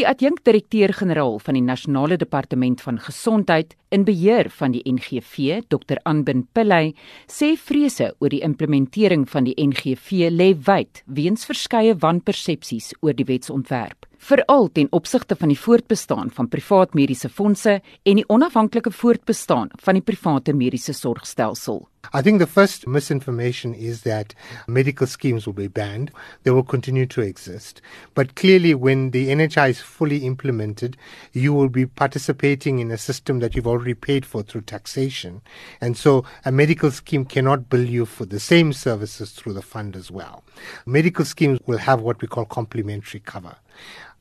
Die 0.00 0.06
adjunkdirekteur-generaal 0.08 1.34
van 1.44 1.56
die 1.58 1.60
Nasionale 1.60 2.16
Departement 2.16 2.80
van 2.80 2.96
Gesondheid 3.04 3.74
in 3.92 4.06
beheer 4.08 4.48
van 4.56 4.72
die 4.72 4.80
NGV, 4.88 5.60
Dr. 5.68 6.00
Anbin 6.08 6.46
Pillay, 6.56 6.94
sê 7.28 7.50
vrese 7.60 8.14
oor 8.16 8.32
die 8.32 8.40
implementering 8.40 9.28
van 9.28 9.44
die 9.44 9.58
NGV 9.60 10.32
lê 10.32 10.54
wyd 10.56 11.04
weens 11.04 11.44
verskeie 11.44 11.98
wanpersepsies 12.00 12.94
oor 13.02 13.12
die 13.12 13.28
wetsontwerp 13.28 14.08
veral 14.20 14.68
ten 14.72 14.90
opsigte 14.92 15.36
van 15.36 15.48
die 15.48 15.58
voortbestaan 15.58 16.30
van 16.36 16.48
privaat 16.48 16.94
mediese 16.94 17.28
fondse 17.28 17.80
en 18.02 18.20
die 18.20 18.28
onafhanklike 18.28 18.92
voortbestaan 18.92 19.72
van 19.80 19.96
die 19.96 20.04
private 20.04 20.52
mediese 20.52 20.92
sorgstelsel. 20.92 21.86
I 22.14 22.22
think 22.22 22.38
the 22.38 22.46
first 22.46 22.86
misinformation 22.86 23.74
is 23.74 24.02
that 24.02 24.34
medical 24.66 25.06
schemes 25.06 25.46
will 25.46 25.54
be 25.54 25.68
banned. 25.68 26.10
They 26.42 26.50
will 26.50 26.64
continue 26.64 27.06
to 27.06 27.20
exist. 27.20 27.80
But 28.14 28.34
clearly, 28.34 28.74
when 28.74 29.10
the 29.10 29.28
NHI 29.28 29.68
is 29.68 29.80
fully 29.80 30.24
implemented, 30.24 30.96
you 31.32 31.52
will 31.52 31.68
be 31.68 31.86
participating 31.86 32.78
in 32.78 32.90
a 32.90 32.98
system 32.98 33.38
that 33.40 33.54
you've 33.54 33.66
already 33.66 33.94
paid 33.94 34.26
for 34.26 34.42
through 34.42 34.62
taxation. 34.62 35.42
And 35.80 35.96
so 35.96 36.24
a 36.44 36.50
medical 36.50 36.90
scheme 36.90 37.26
cannot 37.26 37.68
bill 37.68 37.84
you 37.84 38.06
for 38.06 38.24
the 38.24 38.40
same 38.40 38.72
services 38.72 39.32
through 39.32 39.52
the 39.52 39.62
fund 39.62 39.94
as 39.94 40.10
well. 40.10 40.42
Medical 40.86 41.24
schemes 41.24 41.60
will 41.66 41.78
have 41.78 42.00
what 42.00 42.20
we 42.22 42.28
call 42.28 42.46
complementary 42.46 43.20
cover. 43.20 43.56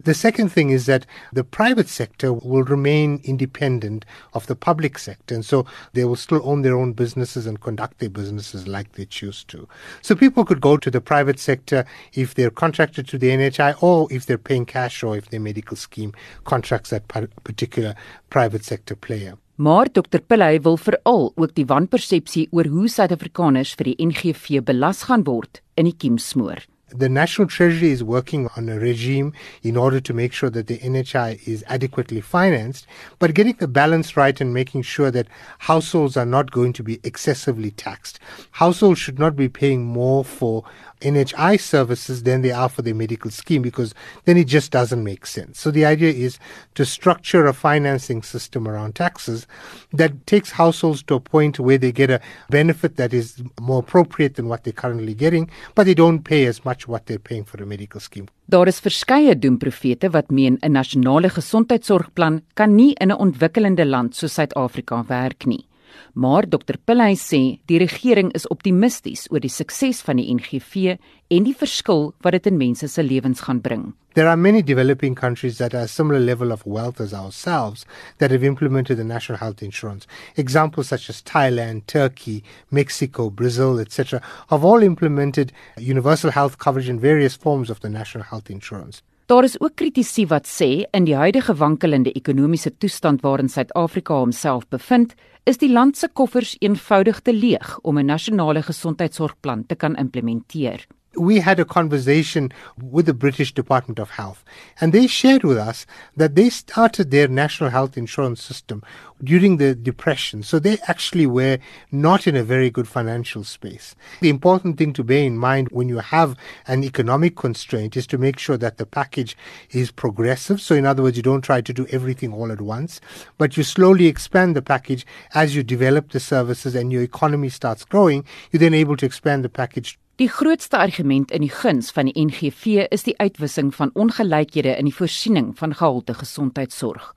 The 0.02 0.14
second 0.14 0.50
thing 0.50 0.70
is 0.70 0.86
that 0.86 1.06
the 1.34 1.44
private 1.44 1.90
sector 1.90 2.32
will 2.32 2.64
remain 2.64 3.20
independent 3.26 4.06
of 4.34 4.48
the 4.48 4.56
public 4.56 4.98
sector, 4.98 5.36
and 5.36 5.44
so 5.44 5.66
they 5.92 6.06
will 6.06 6.16
still 6.16 6.40
own 6.46 6.62
their 6.62 6.78
own 6.78 6.94
businesses 6.94 7.46
and 7.46 7.60
conduct 7.60 8.00
their 8.00 8.10
businesses 8.10 8.66
like 8.66 8.94
they 8.94 9.04
choose 9.04 9.44
to. 9.46 9.68
So 10.02 10.16
people 10.16 10.46
could 10.46 10.62
go 10.62 10.78
to 10.78 10.90
the 10.90 11.02
private 11.02 11.38
sector 11.38 11.86
if 12.14 12.34
they're 12.34 12.50
contracted 12.50 13.10
to 13.10 13.18
the 13.18 13.28
NHI, 13.28 13.84
or 13.84 14.08
if 14.10 14.26
they're 14.26 14.38
paying 14.38 14.66
cash, 14.66 15.04
or 15.04 15.18
if 15.18 15.30
their 15.32 15.42
medical 15.42 15.76
scheme 15.76 16.14
contracts 16.46 16.92
that 16.92 17.10
particular 17.10 17.94
private 18.30 18.64
sector 18.64 18.96
player. 18.96 19.38
Maar 19.60 19.92
Dr 19.92 20.22
Pillay 20.22 20.62
wil 20.62 20.78
veral 20.78 21.32
ook 21.36 21.52
die 21.56 21.66
wanpersepsie 21.68 22.46
oor 22.56 22.68
hoe 22.72 22.88
Suid-Afrikaners 22.88 23.74
vir 23.76 23.90
die 23.90 23.96
NGV 24.00 24.62
belas 24.64 25.02
gaan 25.10 25.26
word 25.28 25.60
in 25.76 25.90
die 25.90 25.98
kiem 26.00 26.16
smoor. 26.16 26.64
The 26.92 27.10
National 27.10 27.48
Treasury 27.48 27.92
is 27.92 28.04
working 28.04 28.50
on 28.58 28.68
a 28.68 28.80
regime 28.80 29.34
in 29.62 29.78
order 29.78 30.00
to 30.00 30.14
make 30.14 30.34
sure 30.34 30.50
that 30.50 30.66
the 30.66 30.80
NHI 30.80 31.48
is 31.48 31.64
adequately 31.68 32.20
financed, 32.20 32.88
but 33.20 33.36
getting 33.36 33.54
the 33.54 33.68
balance 33.68 34.18
right 34.18 34.40
and 34.42 34.54
making 34.54 34.82
sure 34.82 35.12
that 35.12 35.28
households 35.60 36.18
are 36.18 36.26
not 36.26 36.50
going 36.50 36.74
to 36.74 36.84
be 36.84 37.00
excessively 37.04 37.70
taxed. 37.70 38.20
Households 38.52 39.00
should 39.00 39.20
not 39.20 39.36
be 39.36 39.50
paying 39.50 39.86
more 39.86 40.26
for 40.26 40.64
NHI 41.02 41.60
services 41.60 42.24
than 42.24 42.42
they 42.42 42.52
are 42.52 42.70
for 42.70 42.82
the 42.82 42.94
medical 42.94 43.32
scheme 43.32 43.62
because 43.62 43.94
then 44.26 44.38
it 44.38 44.46
just 44.46 44.72
doesn't 44.72 45.04
make 45.04 45.26
sense. 45.26 45.60
So 45.60 45.72
the 45.72 45.86
idea 45.86 46.12
is 46.12 46.40
to 46.76 46.86
structure 46.86 47.46
a 47.46 47.54
financing 47.54 48.22
system 48.22 48.68
around 48.68 48.96
taxes 48.96 49.48
that 49.94 50.28
takes 50.28 50.52
households 50.52 51.04
to 51.04 51.16
a 51.16 51.20
point 51.20 51.60
where 51.60 51.78
they 51.78 51.92
get 51.92 52.10
a 52.10 52.20
benefit 52.50 52.98
that 52.98 53.14
is 53.14 53.42
more 53.60 53.80
appropriate 53.80 54.36
than 54.36 54.48
what 54.48 54.64
they're 54.64 54.74
currently 54.74 55.14
getting, 55.14 55.50
but 55.76 55.86
they 55.86 55.94
don't 55.94 56.24
pay 56.24 56.46
as 56.46 56.66
much 56.66 56.88
what 56.88 57.06
they're 57.06 57.20
paying 57.20 57.44
for 57.44 57.62
a 57.62 57.66
medical 57.66 58.00
scheme. 58.00 58.28
Daar 58.50 58.68
is 58.68 58.80
verskeie 58.82 59.36
doemprofete 59.40 60.10
wat 60.10 60.32
meen 60.32 60.58
'n 60.62 60.72
nasionale 60.72 61.30
gesondheidsorgplan 61.30 62.42
kan 62.54 62.76
nie 62.76 62.94
in 62.94 63.12
'n 63.12 63.18
ontwikkelende 63.18 63.86
land 63.86 64.16
soos 64.16 64.34
Suid-Afrika 64.34 65.04
werk 65.08 65.46
nie. 65.46 65.69
Maar 66.14 66.48
Dr 66.50 66.78
Pillay 66.86 67.16
sê 67.16 67.60
die 67.70 67.80
regering 67.80 68.32
is 68.36 68.48
optimisties 68.50 69.28
oor 69.32 69.40
die 69.40 69.52
sukses 69.54 70.02
van 70.06 70.20
die 70.20 70.28
NGV 70.34 70.98
en 71.30 71.46
die 71.46 71.56
verskil 71.56 72.12
wat 72.26 72.38
dit 72.38 72.50
in 72.50 72.58
mense 72.58 72.88
se 72.88 73.04
lewens 73.04 73.42
gaan 73.46 73.62
bring. 73.62 73.94
There 74.16 74.28
are 74.28 74.38
many 74.38 74.62
developing 74.64 75.16
countries 75.16 75.60
that 75.60 75.74
are 75.74 75.84
a 75.84 75.88
similar 75.88 76.20
level 76.20 76.52
of 76.52 76.66
wealth 76.66 77.00
as 77.00 77.14
ourselves 77.14 77.86
that 78.18 78.32
have 78.32 78.44
implemented 78.44 78.98
the 78.98 79.04
national 79.04 79.38
health 79.38 79.62
insurance. 79.62 80.08
Examples 80.36 80.88
such 80.88 81.10
as 81.10 81.22
Thailand, 81.22 81.86
Turkey, 81.86 82.44
Mexico, 82.72 83.30
Brazil, 83.30 83.80
etc., 83.80 84.22
have 84.50 84.66
all 84.66 84.82
implemented 84.82 85.54
universal 85.78 86.32
health 86.32 86.58
coverage 86.58 86.90
in 86.90 87.00
various 87.00 87.36
forms 87.36 87.70
of 87.70 87.80
the 87.82 87.90
national 87.90 88.24
health 88.24 88.50
insurance. 88.50 89.04
Daar 89.30 89.44
is 89.44 89.60
ook 89.62 89.76
kritici 89.76 90.24
wat 90.26 90.48
sê 90.50 90.88
in 90.90 91.06
die 91.06 91.14
huidige 91.14 91.54
wankelende 91.54 92.10
ekonomiese 92.18 92.72
toestand 92.82 93.22
waarin 93.22 93.50
Suid-Afrika 93.50 94.16
homself 94.18 94.64
bevind, 94.74 95.14
is 95.46 95.62
die 95.62 95.70
land 95.70 95.98
se 95.98 96.10
koffers 96.10 96.56
eenvoudig 96.66 97.20
te 97.22 97.34
leeg 97.34 97.78
om 97.86 98.00
'n 98.00 98.06
nasionale 98.06 98.64
gesondheidsorgplan 98.66 99.66
te 99.66 99.76
kan 99.76 99.96
implementeer. 99.96 100.88
We 101.16 101.40
had 101.40 101.60
a 101.60 101.66
conversation 101.66 102.52
with 102.82 103.06
the 103.06 103.14
British 103.14 103.54
Department 103.54 104.00
of 104.00 104.12
Health, 104.12 104.44
and 104.80 104.94
they 104.94 105.08
shared 105.08 105.44
with 105.44 105.58
us 105.58 105.86
that 106.16 106.36
they 106.36 106.50
started 106.50 107.10
their 107.10 107.28
national 107.28 107.72
health 107.72 107.98
insurance 107.98 108.44
system 108.44 108.84
during 109.24 109.58
the 109.58 109.76
Depression. 109.76 110.44
So 110.44 110.60
they 110.60 110.78
actually 110.88 111.26
were 111.26 111.58
not 111.92 112.28
in 112.28 112.36
a 112.36 112.44
very 112.44 112.70
good 112.70 112.88
financial 112.88 113.44
space. 113.44 113.96
The 114.22 114.30
important 114.30 114.78
thing 114.78 114.94
to 114.94 115.04
bear 115.04 115.24
in 115.24 115.38
mind 115.38 115.70
when 115.72 115.90
you 115.90 115.98
have 115.98 116.38
an 116.68 116.84
economic 116.84 117.36
constraint 117.36 117.98
is 117.98 118.08
to 118.08 118.18
make 118.18 118.38
sure 118.40 118.58
that 118.58 118.78
the 118.78 118.86
package 118.86 119.36
is 119.72 119.92
progressive. 119.92 120.62
So, 120.62 120.76
in 120.76 120.86
other 120.86 121.04
words, 121.04 121.18
you 121.18 121.24
don't 121.24 121.42
try 121.42 121.62
to 121.62 121.74
do 121.74 121.88
everything 121.90 122.34
all 122.34 122.52
at 122.52 122.62
once, 122.62 123.02
but 123.38 123.58
you 123.58 123.64
slowly 123.64 124.08
expand 124.08 124.56
the 124.56 124.62
package 124.62 125.06
as 125.34 125.56
you 125.56 125.64
develop 125.64 126.12
the 126.12 126.20
services 126.20 126.76
and 126.76 126.92
your 126.92 127.02
economy 127.02 127.50
starts 127.50 127.84
growing. 127.84 128.26
You're 128.52 128.60
then 128.60 128.74
able 128.74 128.96
to 128.98 129.06
expand 129.06 129.44
the 129.44 129.50
package 129.50 129.98
Die 130.20 130.28
grootste 130.28 130.78
argument 130.78 131.32
in 131.32 131.46
die 131.46 131.54
guns 131.62 131.94
van 131.96 132.10
die 132.10 132.26
NGV 132.26 132.90
is 132.92 133.06
die 133.08 133.14
uitwissing 133.24 133.70
van 133.72 133.94
ongelykhede 133.96 134.74
in 134.76 134.90
die 134.90 134.96
voorsiening 134.98 135.54
van 135.56 135.72
gehalte 135.72 136.12
gesondheidsorg. 136.14 137.14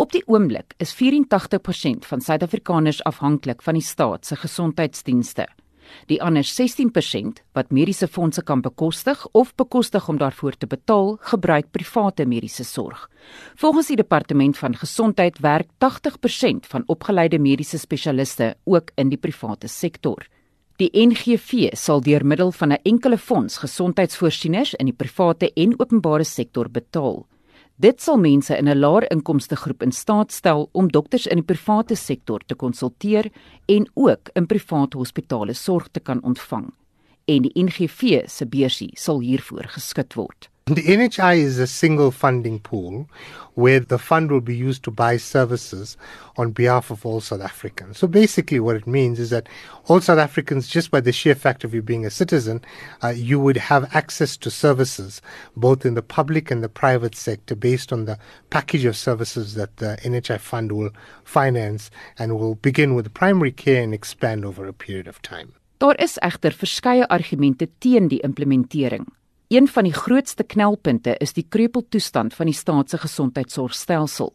Op 0.00 0.14
die 0.16 0.22
oomblik 0.24 0.72
is 0.80 0.94
84% 0.96 2.08
van 2.08 2.24
Suid-Afrikaners 2.24 3.02
afhanklik 3.04 3.60
van 3.60 3.76
die 3.76 3.84
staat 3.84 4.24
se 4.24 4.40
gesondheidsdienste. 4.40 5.44
Die 6.08 6.22
ander 6.24 6.48
16% 6.48 7.44
wat 7.52 7.68
mediese 7.68 8.08
fondse 8.08 8.40
kan 8.42 8.64
bekostig 8.64 9.28
of 9.36 9.52
bekostig 9.54 10.08
om 10.08 10.16
daarvoor 10.16 10.56
te 10.56 10.66
betaal, 10.66 11.18
gebruik 11.20 11.68
private 11.70 12.24
mediese 12.24 12.64
sorg. 12.64 13.10
Volgens 13.60 13.92
die 13.92 14.00
departement 14.00 14.56
van 14.56 14.74
gesondheid 14.74 15.44
werk 15.44 15.68
80% 15.84 16.64
van 16.64 16.82
opgeleide 16.86 17.38
mediese 17.38 17.78
spesialiste 17.78 18.54
ook 18.64 18.96
in 18.96 19.12
die 19.12 19.20
private 19.20 19.68
sektor. 19.68 20.24
Die 20.80 20.88
NGV 20.96 21.74
sal 21.76 22.00
deur 22.00 22.24
middel 22.24 22.52
van 22.52 22.72
'n 22.72 22.80
enkele 22.82 23.18
fonds 23.18 23.58
gesondheidsvoorsieners 23.58 24.74
in 24.74 24.86
die 24.86 24.96
private 24.96 25.52
en 25.54 25.78
openbare 25.78 26.24
sektor 26.24 26.70
betaal. 26.70 27.26
Dit 27.76 28.00
sal 28.00 28.18
mense 28.18 28.56
in 28.56 28.68
'n 28.68 28.78
laer 28.78 29.10
inkomste 29.10 29.56
groep 29.56 29.82
in 29.82 29.92
staat 29.92 30.32
stel 30.32 30.68
om 30.72 30.88
dokters 30.88 31.26
in 31.26 31.36
die 31.36 31.44
private 31.44 31.94
sektor 31.94 32.40
te 32.46 32.54
konsulteer 32.54 33.30
en 33.66 33.90
ook 33.94 34.30
in 34.34 34.46
private 34.46 34.96
hospitale 34.96 35.52
sorg 35.52 35.88
te 35.90 36.00
kan 36.00 36.22
ontvang. 36.22 36.72
En 37.24 37.42
die 37.42 37.62
NGV 37.62 38.28
se 38.28 38.46
beursie 38.46 38.90
sal 38.94 39.20
hiervoor 39.20 39.64
geskit 39.68 40.14
word. 40.14 40.51
The 40.66 40.82
NHI 40.82 41.38
is 41.38 41.58
a 41.58 41.66
single 41.66 42.12
funding 42.12 42.60
pool 42.60 43.10
where 43.54 43.80
the 43.80 43.98
fund 43.98 44.30
will 44.30 44.40
be 44.40 44.54
used 44.54 44.84
to 44.84 44.92
buy 44.92 45.16
services 45.16 45.96
on 46.36 46.52
behalf 46.52 46.88
of 46.92 47.04
all 47.04 47.20
South 47.20 47.40
Africans. 47.40 47.98
So 47.98 48.06
basically, 48.06 48.60
what 48.60 48.76
it 48.76 48.86
means 48.86 49.18
is 49.18 49.30
that 49.30 49.48
all 49.88 50.00
South 50.00 50.20
Africans, 50.20 50.68
just 50.68 50.92
by 50.92 51.00
the 51.00 51.10
sheer 51.10 51.34
fact 51.34 51.64
of 51.64 51.74
you 51.74 51.82
being 51.82 52.06
a 52.06 52.10
citizen, 52.10 52.62
uh, 53.02 53.08
you 53.08 53.40
would 53.40 53.56
have 53.56 53.92
access 53.92 54.36
to 54.36 54.52
services 54.52 55.20
both 55.56 55.84
in 55.84 55.94
the 55.94 56.02
public 56.02 56.48
and 56.52 56.62
the 56.62 56.68
private 56.68 57.16
sector 57.16 57.56
based 57.56 57.92
on 57.92 58.04
the 58.04 58.16
package 58.50 58.84
of 58.84 58.96
services 58.96 59.54
that 59.54 59.78
the 59.78 59.98
NHI 60.04 60.38
fund 60.38 60.70
will 60.70 60.90
finance 61.24 61.90
and 62.20 62.38
will 62.38 62.54
begin 62.54 62.94
with 62.94 63.12
primary 63.14 63.50
care 63.50 63.82
and 63.82 63.92
expand 63.92 64.44
over 64.44 64.68
a 64.68 64.72
period 64.72 65.08
of 65.08 65.20
time. 65.22 65.54
Daar 65.78 65.96
is 65.98 66.18
verskeie 66.56 67.08
argumente 67.08 67.68
teen 67.80 68.08
die 68.08 68.20
implementering. 68.22 69.06
Een 69.52 69.68
van 69.68 69.84
die 69.84 69.92
grootste 69.92 70.44
knelpunte 70.48 71.12
is 71.20 71.34
die 71.36 71.44
kreupeltoestand 71.44 72.32
van 72.34 72.48
die 72.48 72.56
staatse 72.56 72.96
gesondheidsorgstelsel. 72.98 74.30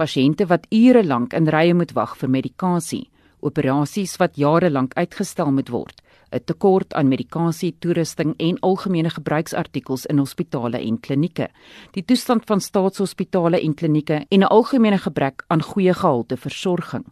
Pasiënte 0.00 0.46
wat 0.48 0.64
ure 0.72 1.02
lank 1.04 1.34
in 1.36 1.48
rye 1.52 1.74
moet 1.76 1.90
wag 1.92 2.14
vir 2.16 2.30
medikasie, 2.32 3.02
operasies 3.44 4.14
wat 4.16 4.38
jare 4.40 4.70
lank 4.72 4.94
uitgestel 4.96 5.50
moet 5.52 5.68
word, 5.68 6.00
'n 6.32 6.40
tekort 6.40 6.94
aan 6.94 7.08
medikasie, 7.08 7.76
toerusting 7.80 8.32
en 8.38 8.56
algemene 8.60 9.10
gebruiksartikels 9.10 10.06
in 10.06 10.18
hospitale 10.18 10.80
en 10.80 11.00
klinieke, 11.00 11.48
die 11.92 12.04
toestand 12.04 12.46
van 12.46 12.60
staatshospitale 12.60 13.60
en 13.60 13.74
klinieke 13.74 14.24
en 14.28 14.40
'n 14.40 14.48
algemene 14.48 14.98
gebrek 14.98 15.44
aan 15.48 15.62
goeie 15.62 15.92
gehalte 15.92 16.36
versorging. 16.36 17.04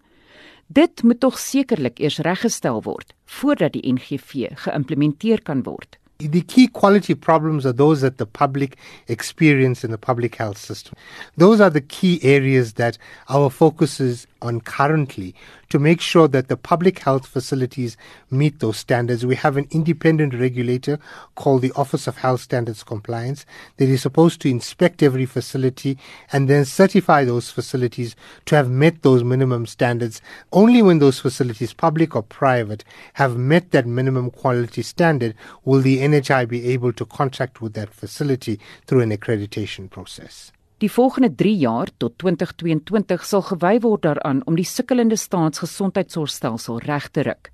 Dit 0.66 1.02
moet 1.02 1.20
tog 1.20 1.38
sekerlik 1.38 1.98
eers 1.98 2.18
reggestel 2.18 2.82
word 2.82 3.12
voordat 3.26 3.72
die 3.72 3.92
NGV 3.92 4.48
geïmplementeer 4.54 5.42
kan 5.42 5.62
word. 5.62 5.98
The 6.18 6.42
key 6.42 6.68
quality 6.68 7.14
problems 7.14 7.66
are 7.66 7.72
those 7.72 8.02
that 8.02 8.18
the 8.18 8.26
public 8.26 8.76
experience 9.08 9.84
in 9.84 9.90
the 9.90 9.98
public 9.98 10.36
health 10.36 10.58
system. 10.58 10.94
Those 11.36 11.60
are 11.60 11.70
the 11.70 11.80
key 11.80 12.20
areas 12.22 12.74
that 12.74 12.98
our 13.28 13.50
focus 13.50 14.00
is 14.00 14.26
on 14.44 14.60
currently 14.60 15.34
to 15.70 15.78
make 15.78 16.00
sure 16.00 16.28
that 16.28 16.48
the 16.48 16.56
public 16.56 17.00
health 17.00 17.26
facilities 17.26 17.96
meet 18.30 18.60
those 18.60 18.76
standards. 18.76 19.26
We 19.26 19.34
have 19.36 19.56
an 19.56 19.66
independent 19.70 20.34
regulator 20.34 20.98
called 21.34 21.62
the 21.62 21.72
Office 21.72 22.06
of 22.06 22.18
Health 22.18 22.42
Standards 22.42 22.84
Compliance 22.84 23.44
that 23.78 23.88
is 23.88 24.02
supposed 24.02 24.40
to 24.42 24.48
inspect 24.48 25.02
every 25.02 25.26
facility 25.26 25.98
and 26.30 26.48
then 26.48 26.64
certify 26.64 27.24
those 27.24 27.50
facilities 27.50 28.14
to 28.46 28.54
have 28.54 28.70
met 28.70 29.02
those 29.02 29.24
minimum 29.24 29.66
standards. 29.66 30.20
Only 30.52 30.82
when 30.82 31.00
those 31.00 31.18
facilities, 31.18 31.72
public 31.72 32.14
or 32.14 32.22
private, 32.22 32.84
have 33.14 33.36
met 33.36 33.70
that 33.72 33.86
minimum 33.86 34.30
quality 34.30 34.82
standard 34.82 35.34
will 35.64 35.80
the 35.80 35.98
NHI 35.98 36.48
be 36.48 36.68
able 36.68 36.92
to 36.92 37.04
contract 37.06 37.60
with 37.60 37.72
that 37.74 37.92
facility 37.92 38.60
through 38.86 39.00
an 39.00 39.10
accreditation 39.10 39.90
process. 39.90 40.52
Die 40.82 40.90
volgende 40.90 41.34
3 41.34 41.56
jaar 41.56 41.88
tot 41.96 42.16
2022 42.18 43.24
sal 43.24 43.42
gewy 43.46 43.76
word 43.80 44.02
daaraan 44.02 44.40
om 44.50 44.56
die 44.58 44.66
sukkelende 44.66 45.16
staatsgesondheidsorgstelsel 45.16 46.80
reg 46.82 47.06
te 47.14 47.22
ruk. 47.22 47.50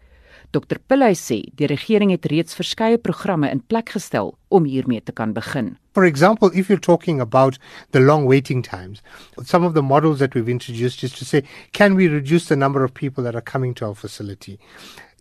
Dr 0.51 0.81
Pillay 0.89 1.15
sê 1.15 1.43
die 1.55 1.69
regering 1.71 2.11
het 2.11 2.25
reeds 2.33 2.57
verskeie 2.57 2.99
programme 2.99 3.51
in 3.53 3.61
plek 3.61 3.93
gestel 3.95 4.33
om 4.49 4.65
hiermee 4.65 5.03
te 5.05 5.13
kan 5.13 5.35
begin. 5.37 5.77
For 5.93 6.07
example, 6.07 6.51
if 6.55 6.69
you're 6.69 6.81
talking 6.81 7.21
about 7.21 7.59
the 7.93 8.01
long 8.01 8.25
waiting 8.27 8.65
times, 8.65 9.03
some 9.45 9.67
of 9.67 9.75
the 9.75 9.83
models 9.83 10.19
that 10.19 10.35
we've 10.35 10.51
introduced 10.51 11.05
is 11.05 11.13
to 11.13 11.25
say, 11.25 11.45
can 11.73 11.95
we 11.95 12.09
reduce 12.09 12.47
the 12.49 12.57
number 12.57 12.83
of 12.83 12.95
people 12.95 13.23
that 13.23 13.35
are 13.35 13.45
coming 13.45 13.75
to 13.75 13.87
our 13.87 13.95
facility? 13.95 14.59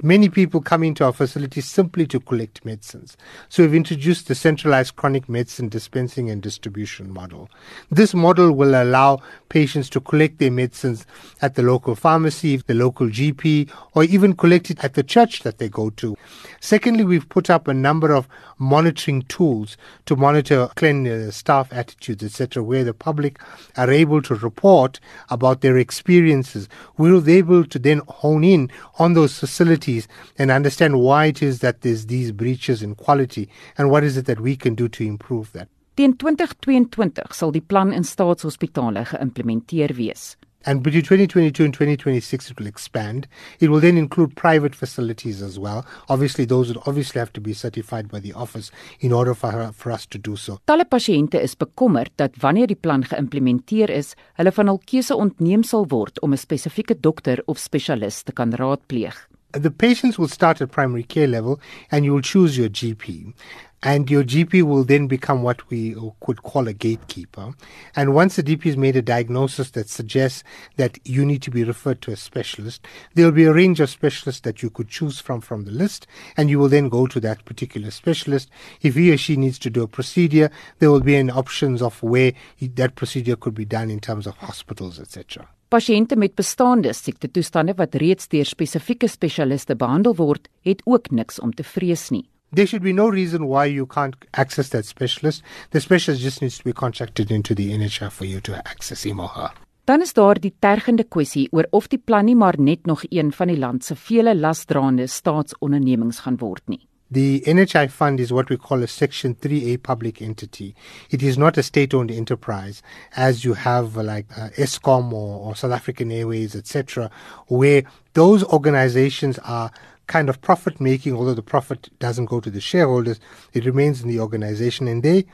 Many 0.02 0.30
people 0.30 0.62
come 0.62 0.84
into 0.84 1.04
our 1.04 1.12
facility 1.12 1.60
simply 1.60 2.08
to 2.08 2.22
collect 2.22 2.64
medicines. 2.64 3.18
So 3.50 3.64
we've 3.64 3.76
introduced 3.76 4.30
the 4.30 4.36
centralized 4.36 4.96
chronic 4.96 5.28
medicine 5.28 5.68
dispensing 5.68 6.30
and 6.30 6.42
distribution 6.42 7.12
model. 7.12 7.50
This 7.92 8.14
model 8.14 8.54
will 8.54 8.82
allow 8.82 9.22
patients 9.50 9.90
to 9.90 10.00
collect 10.00 10.38
their 10.38 10.52
medicines 10.52 11.06
at 11.42 11.56
the 11.56 11.64
local 11.64 11.96
pharmacy, 11.96 12.56
the 12.56 12.76
local 12.76 13.08
GP, 13.08 13.70
or 13.94 14.06
even 14.06 14.38
collect 14.38 14.72
it 14.72 14.82
at 14.86 14.94
the 14.94 15.04
church 15.04 15.42
that 15.42 15.58
they 15.58 15.68
go 15.68 15.90
to. 15.90 16.16
Secondly, 16.62 17.04
we've 17.04 17.28
put 17.28 17.50
up 17.50 17.68
a 17.68 17.74
number 17.74 18.14
of 18.14 18.30
monitoring 18.58 19.24
tools 19.24 19.76
to 20.06 20.16
monitor 20.16 20.70
cleanliness, 20.76 21.28
uh, 21.28 21.32
staff 21.32 21.74
attitudes, 21.74 22.24
etc., 22.24 22.64
where 22.64 22.86
the 22.86 22.94
public 22.94 23.38
are 23.76 23.92
able 23.92 24.22
to 24.22 24.36
report 24.36 25.02
about 25.30 25.60
their 25.60 25.78
experiences. 25.78 26.70
We'll 26.98 27.20
be 27.20 27.36
able 27.36 27.66
to 27.66 27.80
then 27.80 28.02
hone 28.08 28.46
in 28.46 28.72
on 28.98 29.14
those 29.14 29.38
facilities 29.38 29.89
and 30.38 30.52
understand 30.52 30.94
why 30.96 31.26
it 31.32 31.42
is 31.42 31.60
that 31.60 31.82
there's 31.82 32.06
these 32.06 32.32
breaches 32.32 32.82
in 32.82 32.96
quality 32.96 33.48
and 33.78 33.90
what 33.90 34.04
is 34.04 34.18
it 34.18 34.26
that 34.26 34.40
we 34.40 34.56
can 34.56 34.76
do 34.76 34.88
to 34.88 35.04
improve 35.04 35.52
that. 35.54 35.68
Teen 35.96 36.14
2022 36.14 37.34
sal 37.36 37.52
die 37.52 37.66
plan 37.72 37.94
in 37.94 38.06
staatshospitale 38.08 39.04
geïmplementeer 39.10 39.96
wees. 39.98 40.38
And 40.66 40.84
between 40.84 41.04
2022 41.04 41.64
and 41.64 41.74
2026, 41.74 42.52
it 42.52 42.60
will 42.60 42.68
expand. 42.68 43.28
It 43.60 43.70
will 43.70 43.80
then 43.80 43.98
include 43.98 44.36
private 44.36 44.76
facilities 44.76 45.42
as 45.42 45.58
well. 45.58 45.86
Obviously, 46.10 46.44
those 46.44 46.68
would 46.68 46.84
obviously 46.86 47.20
have 47.20 47.32
to 47.34 47.42
be 47.42 47.54
certified 47.54 48.10
by 48.10 48.20
the 48.20 48.34
office 48.34 48.70
in 49.00 49.14
order 49.14 49.34
for, 49.34 49.72
for 49.74 49.92
us 49.92 50.06
to 50.08 50.18
do 50.18 50.36
so. 50.36 50.60
Talle 50.68 50.84
pasiënte 50.86 51.40
is 51.40 51.56
bekommerd 51.56 52.12
dat 52.20 52.36
wanneer 52.44 52.68
die 52.68 52.80
plan 52.80 53.06
geïmplementeer 53.08 53.90
is, 53.90 54.16
hulle 54.36 54.52
van 54.52 54.74
hul 54.74 54.82
keuse 54.84 55.16
ontneem 55.16 55.64
sal 55.64 55.88
word 55.88 56.20
om 56.22 56.36
'n 56.36 56.44
spesifieke 56.44 57.00
dokter 57.00 57.42
of 57.48 57.58
spesialis 57.58 58.24
te 58.24 58.36
kan 58.36 58.52
raadpleeg. 58.52 59.29
The 59.54 59.72
patients 59.72 60.20
will 60.20 60.28
start 60.28 60.62
at 60.62 60.72
primary 60.72 61.04
care 61.04 61.28
level 61.28 61.60
and 61.92 62.06
you 62.06 62.14
will 62.14 62.22
choose 62.22 62.58
your 62.58 62.70
GP. 62.70 63.34
and 63.82 64.10
your 64.10 64.24
GP 64.24 64.64
will 64.64 64.84
then 64.84 65.08
become 65.08 65.42
what 65.42 65.70
we 65.70 65.96
could 66.20 66.44
call 66.44 66.68
a 66.68 66.74
gatekeeper. 66.74 67.54
And 67.96 68.14
once 68.14 68.36
the 68.36 68.44
GP 68.44 68.64
has 68.64 68.78
made 68.78 68.96
a 68.96 69.02
diagnosis 69.02 69.72
that 69.72 69.90
suggests 69.90 70.44
that 70.76 71.00
you 71.06 71.26
need 71.26 71.42
to 71.44 71.52
be 71.52 71.64
referred 71.64 72.02
to 72.02 72.12
a 72.12 72.18
specialist, 72.18 72.86
there'll 73.14 73.32
be 73.32 73.46
a 73.46 73.54
range 73.54 73.80
of 73.80 73.90
specialists 73.90 74.42
that 74.42 74.62
you 74.62 74.70
could 74.70 74.90
choose 74.90 75.20
from 75.20 75.42
from 75.42 75.64
the 75.64 75.72
list, 75.72 76.08
and 76.36 76.50
you 76.50 76.60
will 76.60 76.70
then 76.70 76.90
go 76.90 77.08
to 77.08 77.20
that 77.22 77.46
particular 77.46 77.92
specialist. 77.92 78.50
If 78.82 78.96
he 78.96 79.12
or 79.12 79.18
she 79.18 79.38
needs 79.38 79.60
to 79.60 79.70
do 79.70 79.84
a 79.84 79.88
procedure, 79.88 80.52
there 80.80 80.92
will 80.92 81.00
be 81.00 81.16
an 81.16 81.30
options 81.30 81.82
of 81.82 82.02
where 82.04 82.34
that 82.60 82.96
procedure 82.96 83.36
could 83.36 83.56
be 83.56 83.66
done 83.66 83.90
in 83.90 84.00
terms 84.00 84.28
of 84.28 84.36
hospitals, 84.38 85.00
etc. 85.00 85.48
Pasiënte 85.70 86.16
met 86.18 86.34
bestaande 86.34 86.90
siektetoestande 86.98 87.76
wat 87.78 87.94
reeds 88.02 88.26
deur 88.32 88.48
spesifieke 88.50 89.06
spesialiste 89.06 89.76
behandel 89.78 90.16
word, 90.18 90.48
het 90.66 90.80
ook 90.90 91.12
niks 91.14 91.38
om 91.46 91.52
te 91.54 91.62
vrees 91.64 92.08
nie. 92.10 92.24
There 92.58 92.66
should 92.66 92.82
be 92.82 92.94
no 92.98 93.12
reason 93.14 93.46
why 93.46 93.68
you 93.70 93.86
can't 93.86 94.16
access 94.32 94.72
that 94.74 94.88
specialist. 94.90 95.44
The 95.70 95.80
specialist 95.80 96.24
just 96.24 96.42
needs 96.42 96.58
to 96.58 96.66
be 96.66 96.74
contracted 96.74 97.30
into 97.30 97.54
the 97.54 97.70
NHF 97.70 98.18
for 98.18 98.26
you 98.26 98.42
to 98.42 98.58
access 98.64 99.06
him 99.06 99.22
or 99.22 99.30
her. 99.36 99.54
Dan 99.86 100.02
is 100.02 100.14
daar 100.18 100.42
die 100.42 100.56
tergende 100.60 101.06
kwessie 101.06 101.46
oor 101.54 101.70
of 101.70 101.88
die 101.94 102.02
plan 102.02 102.26
nie 102.26 102.36
maar 102.36 102.58
net 102.58 102.90
nog 102.90 103.06
een 103.10 103.30
van 103.32 103.54
die 103.54 103.58
land 103.62 103.86
se 103.86 103.96
vele 103.96 104.34
lasdraande 104.36 105.06
staatsondernemings 105.08 106.26
gaan 106.26 106.42
word 106.42 106.66
nie. 106.66 106.82
The 107.12 107.42
NHI 107.42 107.90
fund 107.90 108.20
is 108.20 108.32
what 108.32 108.50
we 108.50 108.58
call 108.58 108.84
a 108.84 108.88
Section 108.88 109.34
3A 109.34 109.82
public 109.82 110.22
entity. 110.22 110.76
It 111.10 111.24
is 111.24 111.40
not 111.40 111.58
a 111.58 111.64
state 111.64 111.94
owned 111.94 112.12
enterprise 112.12 112.84
as 113.16 113.44
you 113.44 113.56
have 113.56 113.96
like 113.96 114.26
uh, 114.38 114.50
ESCOM 114.50 115.12
or, 115.12 115.48
or 115.48 115.56
South 115.56 115.72
African 115.72 116.12
Airways, 116.12 116.56
etc., 116.56 117.10
where 117.48 117.82
those 118.14 118.44
organizations 118.44 119.40
are 119.40 119.72
kind 120.10 120.28
of 120.28 120.42
profit 120.42 120.82
making, 120.82 121.16
although 121.16 121.34
the 121.34 121.42
profit 121.42 121.90
doesn't 122.00 122.26
go 122.26 122.42
to 122.42 122.50
the 122.50 122.60
shareholders, 122.60 123.20
it 123.54 123.64
remains 123.64 124.02
in 124.02 124.10
the 124.10 124.20
organization 124.20 124.88
and 124.88 125.04
they 125.04 125.26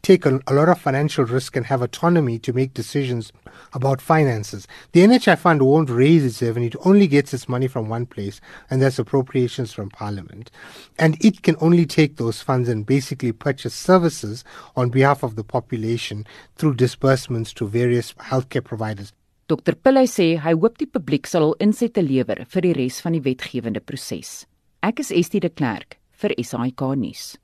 take 0.00 0.26
a, 0.26 0.40
a, 0.48 0.54
lot 0.54 0.68
of 0.68 0.80
financial 0.80 1.24
risk 1.24 1.54
and 1.54 1.66
have 1.66 1.82
autonomy 1.82 2.38
to 2.40 2.52
make 2.52 2.74
decisions 2.74 3.30
about 3.72 4.00
finances. 4.00 4.66
The 4.92 5.02
NHI 5.02 5.38
fund 5.38 5.62
won't 5.62 5.90
raise 5.90 6.24
its 6.24 6.42
revenue, 6.42 6.68
it 6.68 6.76
only 6.84 7.06
gets 7.06 7.32
its 7.32 7.48
money 7.48 7.68
from 7.68 7.88
one 7.88 8.06
place, 8.06 8.40
and 8.68 8.82
that's 8.82 8.98
appropriations 8.98 9.72
from 9.72 9.90
Parliament. 9.90 10.50
And 10.98 11.22
it 11.24 11.42
can 11.42 11.56
only 11.60 11.86
take 11.86 12.16
those 12.16 12.42
funds 12.42 12.68
and 12.68 12.84
basically 12.84 13.32
purchase 13.32 13.74
services 13.74 14.44
on 14.74 14.88
behalf 14.88 15.22
of 15.22 15.36
the 15.36 15.44
population 15.44 16.26
through 16.56 16.74
disbursements 16.74 17.52
to 17.54 17.68
various 17.68 18.12
healthcare 18.14 18.64
providers. 18.64 19.12
Dr 19.52 19.74
Pillay 19.76 20.08
sê 20.08 20.38
hy 20.40 20.54
hoop 20.56 20.78
die 20.80 20.88
publiek 20.88 21.26
sal 21.28 21.44
hul 21.44 21.58
insette 21.60 22.00
lewer 22.00 22.38
vir 22.54 22.64
die 22.64 22.72
res 22.78 23.02
van 23.04 23.12
die 23.12 23.20
wetgewende 23.20 23.82
proses. 23.84 24.46
Ek 24.80 25.02
is 25.04 25.10
Estie 25.12 25.42
de 25.44 25.50
Klerk 25.52 25.98
vir 26.22 26.32
SAK 26.40 26.86
nuus. 26.96 27.34